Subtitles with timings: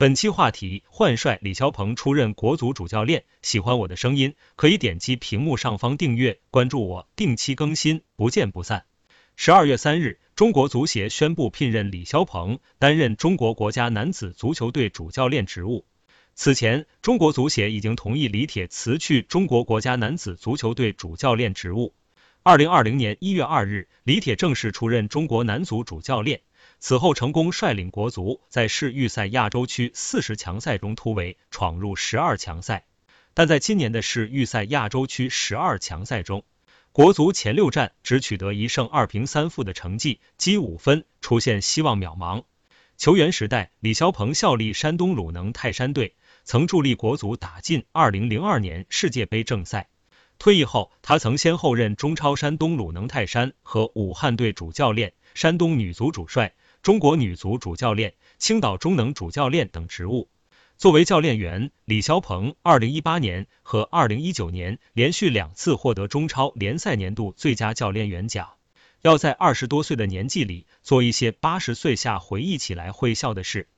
[0.00, 3.24] 本期话题：换帅，李霄鹏出任国足主教练。
[3.42, 8.86] 喜欢我的声音，可以点击屏幕上方订阅，关注我，定期更新，不见不散。
[9.36, 15.84] 十二月三日，中国足协宣布聘任李霄鹏担任中国国家男子足球队主教练职务。
[16.34, 21.94] 此前，中国足协已经同意李铁辞去中国国家男子足球队主教练职务。
[22.42, 26.40] 二零二零年一月二日，李铁正式出任中国男足主教练。
[26.82, 32.86] 此后，成功率领国足在世预赛亚洲区四十强赛中突围，闯入十二强赛。
[33.34, 36.42] 但在今年的世预赛亚洲区十二强赛中，
[36.90, 42.44] 国足前六战只取得一胜二平三负的成绩，积五分，出现希望渺茫。
[42.96, 49.90] 球员时代，李霄鹏效力山东鲁能泰山队，曾助力国足打进二零零二年世界杯正赛。
[50.38, 56.54] 退役后，他曾先后任中超山东鲁能泰山和武汉队主教练、山东女足主帅。
[56.82, 60.30] 中国女足主教练、青岛中能主教练等职务。
[60.78, 68.48] 作为教练员，李霄鹏二零一八年和二零一九年连续两次获得中超联赛年度最佳教练员奖。
[69.02, 73.68] 要在二十多岁的年纪里做一些八十岁下回忆起来会笑的事。